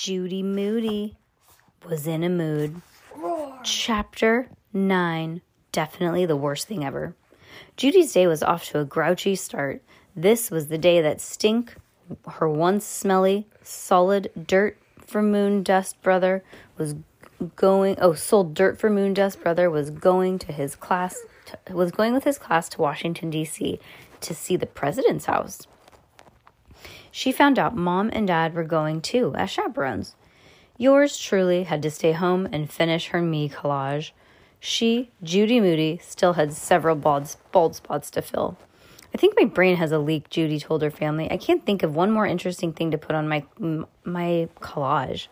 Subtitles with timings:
[0.00, 1.16] Judy Moody
[1.84, 2.82] was in a mood.
[3.64, 5.40] Chapter 9.
[5.72, 7.16] Definitely the worst thing ever.
[7.76, 9.82] Judy's day was off to a grouchy start.
[10.14, 11.74] This was the day that Stink,
[12.28, 16.44] her once smelly, solid dirt for moon dust brother,
[16.76, 16.94] was
[17.56, 17.96] going.
[18.00, 21.18] Oh, sold dirt for moon dust brother was going to his class.
[21.46, 23.80] To, was going with his class to Washington D.C.
[24.20, 25.66] to see the president's house.
[27.10, 30.14] She found out mom and dad were going too as chaperones.
[30.76, 34.12] Yours truly had to stay home and finish her me collage.
[34.60, 38.56] She, Judy Moody, still had several bald, bald spots to fill.
[39.14, 41.30] I think my brain has a leak, Judy told her family.
[41.30, 43.44] I can't think of one more interesting thing to put on my
[44.04, 45.28] my collage.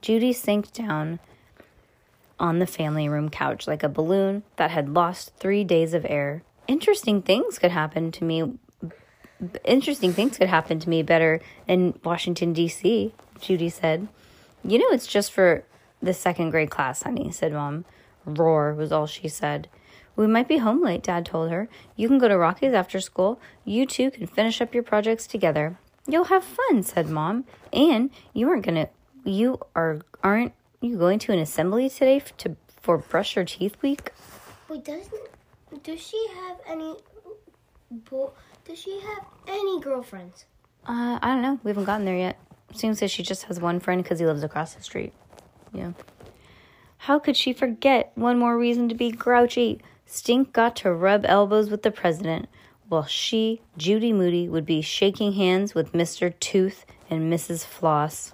[0.00, 1.20] Judy sank down
[2.40, 6.42] on the family room couch like a balloon that had lost 3 days of air.
[6.66, 8.52] Interesting things could happen to me
[9.64, 14.08] interesting things could happen to me better in Washington, D.C., Judy said.
[14.64, 15.64] You know, it's just for
[16.02, 17.84] the second grade class, honey, said Mom.
[18.24, 19.68] Roar was all she said.
[20.16, 21.68] We might be home late, Dad told her.
[21.94, 23.40] You can go to Rocky's after school.
[23.64, 25.78] You two can finish up your projects together.
[26.08, 27.44] You'll have fun, said Mom.
[27.72, 28.88] And you aren't gonna.
[29.24, 34.10] You are aren't you going to an assembly today to for brush your teeth week?
[34.68, 36.96] Wait, doesn't does she have any?
[37.90, 38.32] Bo-
[38.64, 40.44] does she have any girlfriends?
[40.86, 41.58] Uh, I don't know.
[41.64, 42.38] We haven't gotten there yet.
[42.74, 45.12] Seems that she just has one friend because he lives across the street.
[45.72, 45.92] Yeah.
[46.98, 49.80] How could she forget one more reason to be grouchy?
[50.04, 52.48] Stink got to rub elbows with the president,
[52.88, 56.38] while she, Judy Moody, would be shaking hands with Mr.
[56.40, 57.64] Tooth and Mrs.
[57.64, 58.32] Floss.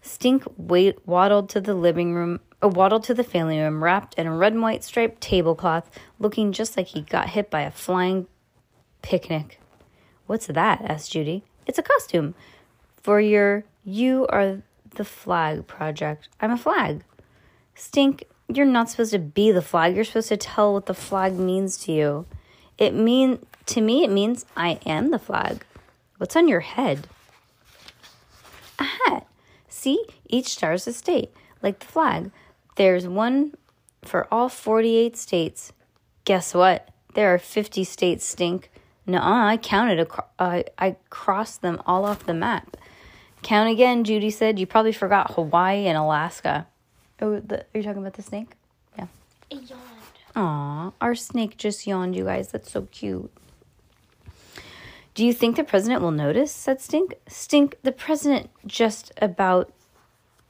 [0.00, 4.26] Stink wait, waddled to the living room, uh, waddled to the family room, wrapped in
[4.26, 8.26] a red and white striped tablecloth, looking just like he got hit by a flying
[9.02, 9.60] picnic.
[10.26, 10.82] What's that?
[10.82, 11.44] asked Judy.
[11.66, 12.34] It's a costume
[13.02, 16.28] for your You Are the Flag project.
[16.40, 17.04] I'm a flag.
[17.74, 19.94] Stink, you're not supposed to be the flag.
[19.94, 22.26] You're supposed to tell what the flag means to you.
[22.78, 25.64] It mean to me it means I am the flag.
[26.18, 27.08] What's on your head?
[28.78, 29.26] A hat.
[29.68, 31.30] See, each star's a state,
[31.62, 32.30] like the flag.
[32.76, 33.54] There's one
[34.02, 35.72] for all 48 states.
[36.24, 36.88] Guess what?
[37.14, 38.70] There are 50 states, stink.
[39.06, 40.00] No, I counted.
[40.00, 42.76] Acro- uh, I crossed them all off the map.
[43.42, 44.58] Count again, Judy said.
[44.58, 46.66] You probably forgot Hawaii and Alaska.
[47.20, 48.50] Oh, the, are you talking about the snake?
[48.98, 49.06] Yeah.
[49.50, 49.80] It yawned.
[50.34, 52.48] Aw, our snake just yawned, you guys.
[52.48, 53.30] That's so cute.
[55.14, 56.52] Do you think the president will notice?
[56.52, 57.14] said Stink.
[57.26, 59.72] Stink, the president just about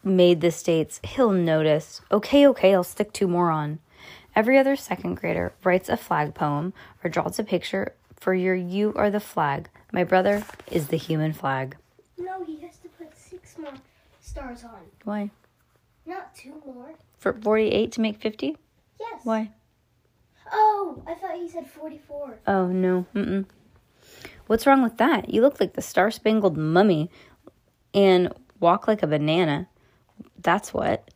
[0.06, 1.00] made the states.
[1.05, 2.00] He'll notice.
[2.11, 3.81] Okay, okay, I'll stick two more on.
[4.34, 6.72] Every other second grader writes a flag poem
[7.03, 9.69] or draws a picture for your You Are the Flag.
[9.93, 11.77] My brother is the human flag.
[12.19, 13.72] No, he has to put six more
[14.21, 15.31] stars on, Why?
[16.06, 16.94] not two more.
[17.19, 18.56] For 48 to make 50?
[19.00, 19.21] Yes.
[19.25, 19.50] Why?
[20.53, 22.38] Oh, I thought he said forty-four.
[22.47, 23.06] Oh, no.
[23.15, 23.47] Mm-mm.
[24.47, 25.28] What's wrong with that?
[25.31, 27.11] You look like the Star Spangled Mummy
[27.93, 29.69] and walk like a banana.
[30.41, 31.10] That's what.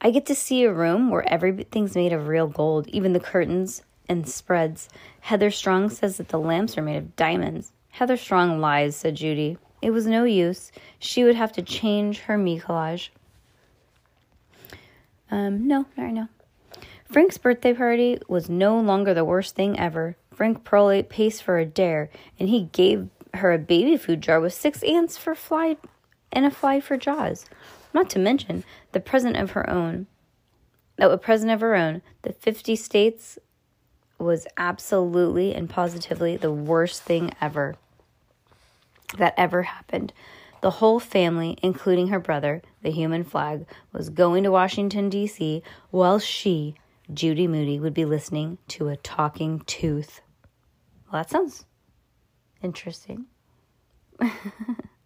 [0.00, 3.82] I get to see a room where everything's made of real gold, even the curtains
[4.08, 4.88] and spreads.
[5.20, 7.72] Heather Strong says that the lamps are made of diamonds.
[7.90, 9.58] Heather Strong lies, said Judy.
[9.80, 10.72] It was no use.
[10.98, 13.10] She would have to change her me collage.
[15.30, 16.28] Um, no, not right now.
[17.04, 20.16] Frank's birthday party was no longer the worst thing ever.
[20.32, 24.40] Frank Pearl ate pace for a dare, and he gave her a baby food jar
[24.40, 25.76] with six ants for fly
[26.32, 27.46] and a fly for jaws.
[27.92, 30.06] Not to mention the present of her own.
[30.98, 32.02] Oh, a present of her own.
[32.22, 33.38] The 50 states
[34.18, 37.76] was absolutely and positively the worst thing ever
[39.18, 40.12] that ever happened.
[40.60, 46.18] The whole family, including her brother, the human flag, was going to Washington, D.C., while
[46.18, 46.76] she,
[47.12, 50.20] Judy Moody, would be listening to a talking tooth.
[51.12, 51.64] Well, that sounds
[52.62, 53.26] interesting.